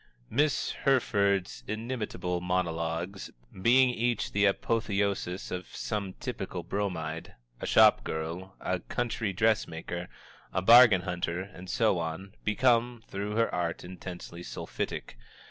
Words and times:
Miss 0.31 0.71
Herford's 0.71 1.63
inimitable 1.67 2.41
monologues, 2.41 3.29
being 3.61 3.89
each 3.91 4.31
the 4.31 4.45
apotheosis 4.45 5.51
of 5.51 5.67
some 5.75 6.13
typical 6.13 6.63
Bromide 6.63 7.35
a 7.59 7.67
shopgirl, 7.67 8.53
a 8.59 8.79
country 8.79 9.31
dressmaker, 9.31 10.07
a 10.51 10.63
bargain 10.63 11.01
hunter 11.01 11.41
and 11.43 11.69
so 11.69 11.99
on 11.99 12.33
become, 12.43 13.03
through 13.05 13.35
her 13.35 13.53
art, 13.53 13.83
intensely 13.83 14.41
sulphitic. 14.41 15.19